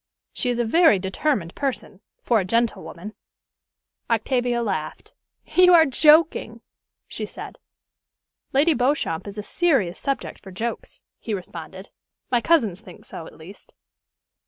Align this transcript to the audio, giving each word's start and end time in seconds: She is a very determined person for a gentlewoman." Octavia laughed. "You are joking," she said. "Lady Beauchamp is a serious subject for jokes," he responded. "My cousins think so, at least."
She 0.33 0.49
is 0.49 0.57
a 0.57 0.65
very 0.65 0.97
determined 0.97 1.53
person 1.53 2.01
for 2.23 2.39
a 2.39 2.43
gentlewoman." 2.43 3.13
Octavia 4.09 4.63
laughed. 4.63 5.13
"You 5.45 5.75
are 5.75 5.85
joking," 5.85 6.61
she 7.07 7.27
said. 7.27 7.59
"Lady 8.51 8.73
Beauchamp 8.73 9.27
is 9.27 9.37
a 9.37 9.43
serious 9.43 9.99
subject 9.99 10.39
for 10.39 10.49
jokes," 10.49 11.03
he 11.19 11.35
responded. 11.35 11.91
"My 12.31 12.41
cousins 12.41 12.81
think 12.81 13.05
so, 13.05 13.27
at 13.27 13.37
least." 13.37 13.75